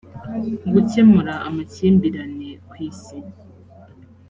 [0.73, 3.17] gukemura amakimbirane ku isi